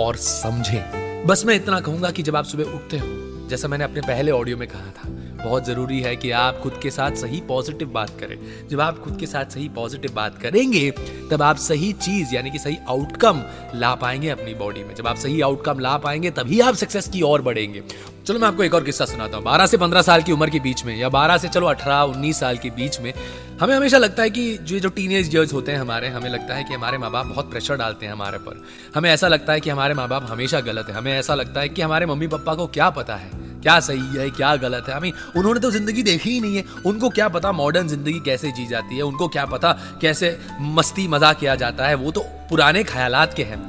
और 0.02 0.16
समझें। 0.16 1.26
बस 1.26 1.44
मैं 1.46 1.54
इतना 1.54 1.80
कहूँगा 1.80 2.10
कि 2.10 2.22
जब 2.22 2.36
आप 2.36 2.44
सुबह 2.44 2.64
उठते 2.64 2.98
हो, 2.98 3.08
जैसा 3.48 3.68
मैंने 3.68 3.84
अपने 3.84 4.00
पहले 4.00 4.30
ऑडियो 4.30 4.56
में 4.56 4.68
कहा 4.68 4.90
था 4.98 5.08
बहुत 5.44 5.66
ज़रूरी 5.66 6.00
है 6.00 6.16
कि 6.16 6.30
आप 6.30 6.58
खुद 6.58 6.80
के 6.82 6.90
साथ 6.90 7.10
सही 7.10 7.40
पॉजिटिव 7.40 7.88
बात 7.88 8.10
करें। 8.20 8.68
जब 8.68 8.80
आप 8.80 8.98
खुद 8.98 9.16
के 9.20 9.26
साथ 9.26 9.44
सही 9.44 9.68
पॉजिटिव 9.68 10.12
बात 10.14 10.38
करेंगे, 10.38 10.90
तब 11.30 11.42
आप 11.42 11.56
सही 11.56 11.92
चीज़, 11.92 12.34
यानी 12.34 12.50
कि 12.50 12.58
सही 12.58 12.78
आउटकम 12.88 13.42
ला 13.74 13.94
पाएँगे 13.94 14.28
अपनी 14.28 14.54
बॉडी 14.54 14.84
में। 14.84 14.94
जब 14.94 15.06
आप 15.06 15.16
सही 15.16 15.40
आउटकम 15.40 15.78
ला 15.78 15.96
पाएँगे, 15.96 16.30
तभी 16.30 16.60
आप 16.60 16.74
सक्सेस 16.74 17.08
की 17.08 17.22
ओर 17.22 17.42
बढ़ेंगे। 17.42 17.82
चलो 18.26 18.38
मैं 18.38 18.48
आपको 18.48 18.62
एक 18.62 18.74
और 18.74 18.84
किस्सा 18.84 19.04
सुनाता 19.04 19.36
हूँ। 19.36 19.44
बारह 19.44 19.66
से 19.66 19.76
पंद्रह 19.76 20.02
साल 20.02 20.22
की 20.22 20.32
उम्र 20.32 20.50
के 20.50 20.60
बीच 20.60 20.84
में 20.84 20.96
या 20.96 21.08
बारह 21.08 21.38
से 21.38 21.48
चलो 21.48 21.66
अठारह, 21.66 22.02
उन्नीस 22.02 22.40
साल 22.40 22.58
के 22.58 22.70
बीच 22.70 23.00
में, 23.00 23.14
हमें 23.60 23.76
हमेशा 23.76 23.98
लगता 23.98 24.22
है 24.22 24.30
कि 24.30 24.58
जो 24.58 24.78
जो 24.78 24.88
टीन 24.88 25.12
एज 25.12 25.36
होते 25.36 25.72
हैं 25.72 25.78
हमारे, 25.78 26.08
हमें 26.08 26.30
लगता 26.30 26.54
है 26.54 26.64
कि 26.64 26.74
हमारे 26.74 26.98
माँ 26.98 27.10
बाप 27.10 27.26
बहुत 27.26 27.50
प्रेशर 27.50 27.76
डालते 27.76 28.06
हैं 28.06 28.12
हमारे 28.12 28.38
पर। 28.38 28.64
हमें 28.94 29.10
ऐसा 29.10 29.28
लगता 29.28 29.52
है 29.52 29.60
कि 29.60 29.70
हमारे 29.70 29.94
माँ 29.94 30.08
बाप 30.08 30.26
हमेशा 30.30 30.60
गलत 30.60 30.86
है। 30.88 30.94
हमें 30.94 31.18
ऐसा 31.18 31.34
लगता 31.34 31.60
है 31.60 31.68
कि 31.68 31.82
हमारे 31.82 32.06
मम्मी 32.06 32.26
पापा 32.26 32.54
को 32.54 32.66
क्या 32.66 32.90
पता 32.90 33.16
है। 33.16 33.51
क्या 33.62 33.78
सही 33.80 34.18
है, 34.18 34.28
क्या 34.30 34.54
गलत 34.56 34.88
है? 34.88 34.94
हमें 34.94 35.12
उन्होंने 35.36 35.60
तो 35.60 35.70
ज़िंदगी 35.70 36.02
देखी 36.02 36.30
ही 36.30 36.40
नहीं 36.40 36.56
है। 36.56 36.64
उनको 36.86 37.08
क्या 37.10 37.28
पता 37.28 37.52
मॉडर्न 37.52 37.88
ज़िंदगी 37.88 38.18
कैसे 38.20 38.50
जी 38.52 38.66
जाती 38.66 38.96
है? 38.96 39.02
उनको 39.02 39.28
क्या 39.28 39.44
पता 39.46 39.72
कैसे 40.00 40.36
मस्ती 40.60 41.06
मज़ा 41.08 41.32
किया 41.32 41.54
जाता 41.54 41.86
है? 41.86 41.94
वो 41.94 42.10
तो 42.10 42.20
पुराने 42.50 42.84
ख्यालात 42.84 43.34
के 43.34 43.44
हैं। 43.44 43.60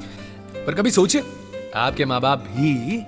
पर 0.65 0.73
कभी 0.73 0.91
सोचे 0.91 1.23
आपके 1.75 2.05
माँ 2.05 2.21
बाप 2.21 2.47
भी 2.49 3.03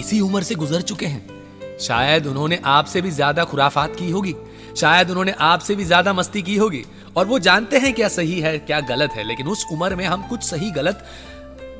इसी 0.00 0.20
उम्र 0.20 0.42
से 0.42 0.54
गुजर 0.54 0.80
चुके 0.82 1.06
हैं। 1.06 1.78
शायद 1.80 2.26
उन्होंने 2.26 2.60
आपसे 2.64 3.00
भी 3.00 3.10
ज़्यादा 3.10 3.44
खुराफात 3.44 3.96
की 3.96 4.10
होगी। 4.10 4.34
शायद 4.76 5.10
उन्होंने 5.10 5.34
आपसे 5.40 5.74
भी 5.74 5.84
ज़्यादा 5.84 6.12
मस्ती 6.12 6.42
की 6.42 6.56
होगी। 6.56 6.84
और 7.16 7.26
वो 7.26 7.38
जानते 7.38 7.78
हैं 7.78 7.92
क्या 7.94 8.08
सही 8.08 8.40
है, 8.40 8.58
क्या 8.58 8.80
गलत 8.82 9.12
है, 9.12 9.24
लेकिन 9.24 9.46
उस 9.46 9.64
उम्र 9.72 9.96
में 9.96 10.04
हम 10.06 10.26
कुछ 10.28 10.42
सही 10.42 10.70
गलत 10.70 11.04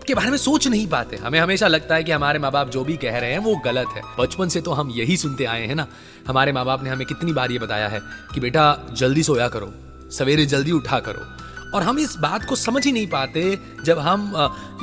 के 0.06 0.14
बारे 0.14 0.30
में 0.30 0.38
सोच 0.38 0.68
नहीं 0.68 0.86
पाते। 0.86 1.16
हमें 1.16 1.40
हमेशा 1.40 1.68
लगता 1.68 1.94
है 1.94 2.04
कि 2.04 2.12
हमारे 2.12 2.38
माँ 2.38 2.52
बाप 2.52 2.68
जो 2.68 2.84
भी 2.84 2.96
कह 2.96 3.18
रहे 3.18 3.32
हैं, 3.32 3.38
वो 3.38 3.56
गलत 3.56 3.88
है। 3.96 4.02
बचपन 4.18 4.48
से 4.48 4.60
तो 4.60 4.72
हम 4.72 4.90
यही 4.90 5.16
सुनते 5.16 5.44
आए 5.44 5.66
हैं 5.66 5.74
ना। 5.74 5.86
हमारे 6.28 6.52
माँ 6.52 6.64
बाप 6.64 6.82
ने 6.82 6.90
हमें 6.90 7.06
कितनी 7.06 7.32
बार 7.32 7.52
ये 7.52 7.58
बताया 7.58 7.88
है 7.88 8.00
कि 8.34 8.40
बेटा, 8.40 8.86
जल्दी 8.92 9.22
सोया 9.22 9.48
करो, 9.48 9.74
सवेरे 10.10 10.46
जल्दी 10.46 10.72
उठा 10.72 11.00
करो। 11.00 11.45
और 11.74 11.82
हम 11.82 11.98
इस 11.98 12.14
बात 12.16 12.44
को 12.44 12.56
समझ 12.56 12.84
ही 12.86 12.92
नहीं 12.92 13.06
पाते 13.06 13.58
जब 13.84 13.98
हम 13.98 14.32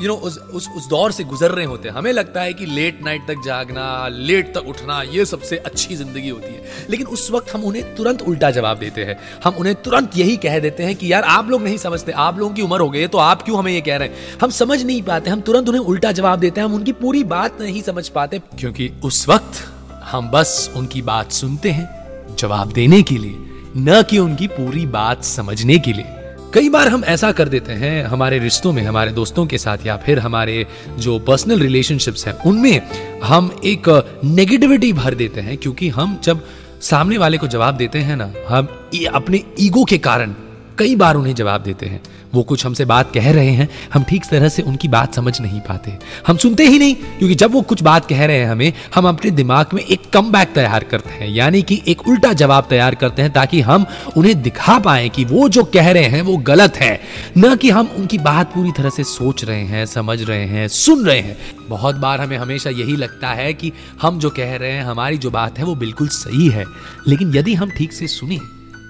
यू 0.02 0.08
नो 0.08 0.14
उस 0.16 0.38
उस 0.38 0.68
उस 0.76 0.88
दौर 0.88 1.12
से 1.12 1.24
गुजर 1.24 1.50
रहे 1.50 1.64
होते 1.64 1.88
हैं। 1.88 1.94
हमें 1.96 2.12
लगता 2.12 2.40
है 2.40 2.52
कि 2.52 2.66
लेट 2.66 3.02
नाइट 3.04 3.26
तक 3.28 3.42
जागना 3.44 3.86
लेट 4.08 4.54
तक 4.54 4.68
उठना, 4.68 5.00
ये 5.02 5.24
सबसे 5.24 5.56
अच्छी 5.56 5.96
ज़िंदगी 5.96 6.28
होती 6.28 6.52
है। 6.54 6.86
लेकिन 6.90 7.06
उस 7.06 7.30
वक्त 7.30 7.54
हम 7.54 7.64
उन्हें 7.64 7.94
तुरंत 7.96 8.22
उल्टा 8.22 8.50
जवाब 8.50 8.78
देते 8.78 9.04
हैं। 9.04 9.18
हम 9.44 9.54
उन्हें 9.54 9.74
तुरंत 9.82 10.16
यही 10.16 10.36
कह 10.36 10.58
देते 10.58 10.82
हैं 10.82 10.96
कि, 10.96 11.12
यार, 11.12 11.22
आप 11.22 11.50
लोग 11.50 11.62
नहीं 11.62 11.76
समझते। 11.78 12.12
आप 12.12 12.38
लोगों 12.38 12.54
की 12.54 12.62
उम्र 12.62 12.80
हो 12.80 12.90
गई 12.90 13.06
तो 13.06 13.18
आप 13.18 13.42
क्यों 13.42 13.58
हमें 13.58 13.72
ये 13.72 13.80
कह 13.80 13.96
रहे 13.96 14.08
हैं? 14.08 14.38
हम 14.42 14.50
समझ 14.50 14.82
नहीं 14.82 15.02
पाते, 15.02 15.30
हम 15.30 15.40
तुरंत 15.40 15.68
उन्हें 15.68 15.82
उल्टा 15.82 16.12
जवाब 16.12 16.38
देते 16.38 16.60
हैं। 16.60 16.68
हम 16.68 16.74
उनकी 16.74 16.92
पूरी 16.94 17.24
बात 17.26 17.60
नहीं 17.60 17.82
समझ 17.82 18.08
पाते, 18.08 18.38
क्योंकि 18.58 18.90
उस 19.04 19.28
वक्त 19.28 19.62
हम 20.04 20.30
बस 20.30 20.70
उनकी 20.76 21.02
बात 21.02 21.32
सुनते 21.32 21.70
हैं 21.70 22.36
जवाब 22.36 22.72
देने 22.72 23.02
के 23.02 23.18
लिए, 23.18 23.36
न 23.76 24.02
कि 24.10 24.18
उनकी 24.18 24.46
पूरी 24.48 24.86
बात 24.88 25.24
समझने 25.24 25.78
के 25.78 25.92
लिए। 25.92 26.22
कई 26.54 26.68
बार 26.68 26.88
हम 26.88 27.04
ऐसा 27.04 27.32
कर 27.32 27.48
देते 27.48 27.72
हैं, 27.72 28.04
हमारे 28.04 28.38
रिश्तों 28.38 28.72
में, 28.72 28.82
हमारे 28.82 29.12
दोस्तों 29.12 29.46
के 29.46 29.58
साथ 29.58 29.78
या 29.86 29.96
फिर 29.96 30.18
हमारे 30.18 30.66
जो 30.98 31.18
पर्सनल 31.18 31.60
रिलेशनशिप्स 31.60 32.26
हैं, 32.26 32.34
उनमें 32.46 32.80
हम 33.24 33.60
एक 33.64 33.88
नेगेटिविटी 34.24 34.92
भर 34.92 35.14
देते 35.14 35.40
हैं, 35.40 35.56
क्योंकि 35.56 35.88
हम 35.88 36.20
जब 36.24 36.44
सामने 36.80 37.18
वाले 37.18 37.38
को 37.38 37.46
जवाब 37.46 37.76
देते 37.76 37.98
हैं 37.98 38.16
ना, 38.16 38.32
हम 38.48 38.68
अपने 39.14 39.42
ईगो 39.60 39.84
के 39.84 39.98
कारण 39.98 40.34
कई 40.78 40.96
बार 40.96 41.14
उन्हें 41.14 41.34
जवाब 41.34 41.62
देते 41.62 41.86
हैं। 41.86 42.02
वो 42.34 42.42
कुछ 42.42 42.66
हमसे 42.66 42.84
बात 42.84 43.12
कह 43.14 43.32
रहे 43.32 43.50
हैं, 43.50 43.68
हम 43.94 44.02
ठीक 44.02 44.24
तरह 44.30 44.48
से 44.48 44.62
उनकी 44.62 44.88
बात 44.88 45.14
समझ 45.14 45.40
नहीं 45.40 45.60
पाते। 45.60 45.98
हम 46.26 46.36
सुनते 46.36 46.66
ही 46.66 46.78
नहीं, 46.78 46.94
क्योंकि 46.94 47.34
जब 47.34 47.52
वो 47.52 47.62
कुछ 47.62 47.82
बात 47.82 48.08
कह 48.08 48.24
रहे 48.24 48.38
हैं 48.38 48.46
हमें, 48.46 48.72
हम 48.94 49.08
अपने 49.08 49.30
दिमाग 49.30 49.66
में 49.74 49.82
एक 49.82 50.02
कम 50.12 50.44
तैयार 50.44 50.84
करते 50.84 51.10
हैं, 51.10 51.28
यानी 51.28 51.62
कि 51.62 51.82
एक 51.88 52.08
उल्टा 52.08 52.32
जवाब 52.32 52.66
तैयार 52.70 52.94
करते 52.94 53.22
हैं, 53.22 53.32
ताकि 53.32 53.60
हम 53.60 53.86
उन्हें 54.16 54.42
दिखा 54.42 54.78
पाए 54.78 55.08
कि 55.08 55.24
वो 55.24 55.48
जो 55.48 55.64
कह 55.64 55.90
रहे 55.90 56.04
हैं, 56.04 56.22
वो 56.22 56.36
गलत 56.36 56.76
है। 56.76 57.00
न 57.38 57.56
कि 57.56 57.70
हम 57.70 57.86
उनकी 57.86 58.18
बात 58.18 58.54
पूरी 58.54 58.72
तरह 58.72 58.90
से 58.90 59.04
सोच 59.04 59.44
रहे 59.44 59.64
हैं, 59.64 59.86
समझ 59.86 60.22
रहे 60.22 60.44
हैं, 60.44 60.68
सुन 60.68 61.06
रहे 61.06 61.20
हैं। 61.20 61.36
बहुत 61.68 61.94
बार 61.94 62.20
हमें 62.20 62.38
हमेशा 62.38 62.70
यही 62.70 62.96
लगता 62.96 63.28
है 63.28 63.54
कि 63.54 63.72
हम 64.02 64.18
जो 64.18 64.30
कह 64.30 64.56
रहे 64.56 64.72
हैं, 64.72 64.84
हमारी 64.84 65.18
जो 65.18 65.30
बात 65.30 65.58
है, 65.58 65.64
वो 65.64 65.74
बिल्कुल 65.74 66.08
सही 66.08 66.48
है। 66.48 66.64
लेकिन 67.08 67.36
यदि 67.36 67.54
हम 67.54 67.70
ठीक 67.70 67.92
से 67.92 68.06
सुने 68.06 68.36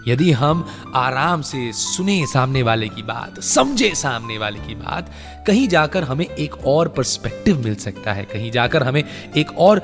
यदि 0.08 0.32
हम 0.32 0.68
आराम 0.94 1.42
से 1.42 1.72
सुने 1.72 2.26
सामने 2.26 2.62
वाले 2.62 2.88
की 2.88 3.02
बात, 3.02 3.40
समझे 3.40 3.94
सामने 3.94 4.38
वाले 4.38 4.58
की 4.58 4.74
बात, 4.74 5.12
कहीं 5.46 5.68
जाकर 5.68 6.04
हमें 6.04 6.26
एक 6.26 6.66
और 6.66 6.88
पर्सपेक्टिव 6.88 7.64
मिल 7.64 7.74
सकता 7.74 8.12
है, 8.12 8.24
कहीं 8.24 8.50
जाकर 8.50 8.82
हमें 8.82 9.04
एक 9.36 9.58
और 9.58 9.82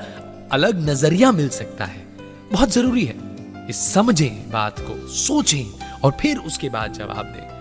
अलग 0.51 0.89
नज़रिया 0.89 1.31
मिल 1.31 1.49
सकता 1.49 1.85
है। 1.85 2.07
बहुत 2.51 2.71
ज़रूरी 2.71 3.05
है 3.05 3.15
इस 3.69 3.93
समझें 3.93 4.51
बात 4.51 4.79
को, 4.79 5.07
सोचें 5.07 5.65
और 6.03 6.17
फिर 6.21 6.37
उसके 6.37 6.69
बाद 6.69 6.93
जवाब 6.93 7.25
दें। 7.25 7.51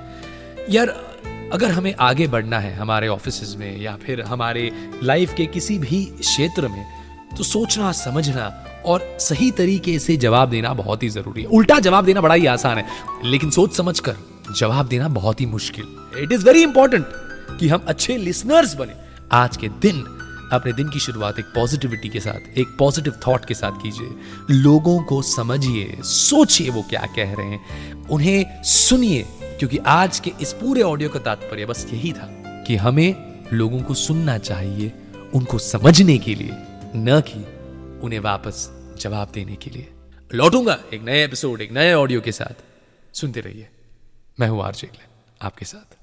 यार, 0.70 1.10
अगर 1.52 1.70
हमें 1.70 1.94
आगे 2.00 2.26
बढ़ना 2.26 2.58
है 2.58 2.74
हमारे 2.74 3.08
ऑफ़िस 3.08 3.56
में 3.56 3.80
या 3.80 3.96
फिर 3.96 4.20
हमारे 4.20 4.90
लाइफ 5.02 5.34
के 5.34 5.46
किसी 5.46 5.78
भी 5.78 6.04
क्षेत्र 6.04 6.68
में 6.68 6.99
तो 7.36 7.44
सोचना, 7.44 7.92
समझना 7.92 8.66
और 8.86 9.16
सही 9.20 9.50
तरीके 9.50 9.98
से 9.98 10.16
जवाब 10.16 10.50
देना 10.50 10.72
बहुत 10.74 11.02
ही 11.02 11.08
ज़रूरी 11.08 11.42
है। 11.42 11.48
उल्टा 11.48 11.78
जवाब 11.78 12.04
देना 12.04 12.20
बड़ा 12.20 12.34
ही 12.34 12.46
आसान 12.46 12.78
है, 12.78 12.86
लेकिन 13.24 13.50
सोच 13.50 13.76
समझ 13.76 14.00
कर 14.00 14.16
जवाब 14.56 14.88
देना 14.88 15.08
बहुत 15.08 15.40
ही 15.40 15.46
मुश्किल। 15.46 15.84
इट 16.18 16.32
इज़ 16.32 16.44
वेरी 16.44 16.62
इंपॉर्टेंट 16.62 17.06
कि 17.60 17.68
हम 17.68 17.84
अच्छे 17.88 18.16
लिसनर्स 18.16 18.74
बने। 18.74 18.92
आज 19.32 19.56
के 19.56 19.68
दिन, 19.68 20.00
अपने 20.52 20.72
दिन 20.72 20.88
की 20.88 21.00
शुरुआत 21.00 21.38
एक 21.38 21.44
पॉजिटिविटी 21.44 22.08
के 22.08 22.20
साथ, 22.20 22.58
एक 22.58 22.76
पॉजिटिव 22.78 23.14
थॉट 23.26 23.44
के 23.44 23.54
साथ 23.54 23.72
कीजिए। 23.72 24.10
लोगों 24.50 25.02
को 25.02 25.22
समझिए, 25.22 25.98
सोचिए 26.02 26.70
वो 26.70 26.82
क्या 26.82 27.00
कह 27.00 27.34
रहे 27.34 27.46
हैं। 27.46 28.08
उन्हें 28.08 28.62
सुनिए, 28.62 29.26
क्योंकि 29.42 29.78
आज 29.78 30.20
के 30.20 30.32
इस 30.40 30.52
पूरे 30.52 30.82
ऑडियो 30.82 31.08
का 31.08 31.18
तात्पर्य 31.18 31.66
बस 31.66 31.86
यही 31.92 32.12
था 32.12 32.28
कि 32.66 32.76
हमें 32.76 33.14
लोगों 33.52 33.82
को 33.82 33.94
सुनना 33.94 34.38
चाहिए, 34.38 34.92
उनको 35.34 35.58
समझने 35.58 36.18
के 36.18 36.34
लिए। 36.34 36.56
न 36.96 37.20
की 37.20 37.44
उन्हें 38.00 38.20
वापस 38.20 38.70
जवाब 38.98 39.30
देने 39.30 39.56
के 39.56 39.70
लिए। 39.70 39.92
लौटूँगा 40.34 40.80
एक 40.94 41.02
नए 41.02 41.24
एपिसोड 41.24 41.60
एक 41.60 41.72
नए 41.72 41.94
ऑडियो 41.94 42.20
के 42.20 42.32
साथ। 42.32 42.62
सुनते 43.14 43.40
रहिए। 43.40 43.68
मैं 44.40 44.48
हूँ 44.48 44.62
आरजे 44.62 44.90
आपके 45.42 45.64
साथ। 45.64 45.99